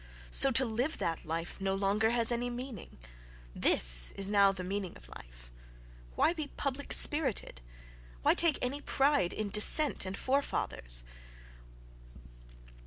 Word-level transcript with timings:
So 0.31 0.49
to 0.53 0.65
live 0.65 0.97
that 0.97 1.25
life 1.25 1.61
no 1.61 1.75
longer 1.75 2.09
has 2.09 2.31
any 2.31 2.49
meaning: 2.49 2.97
this 3.55 4.09
is 4.15 4.31
now 4.31 4.51
the 4.51 4.63
"meaning" 4.63 4.97
of 4.97 5.07
life.... 5.09 5.51
Why 6.15 6.33
be 6.33 6.47
public 6.47 6.91
spirited? 6.91 7.61
Why 8.23 8.33
take 8.33 8.57
any 8.63 8.81
pride 8.81 9.31
in 9.31 9.51
descent 9.51 10.07
and 10.07 10.17
forefathers? 10.17 11.03